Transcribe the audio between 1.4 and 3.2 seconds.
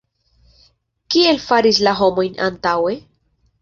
faris la homojn antaŭe?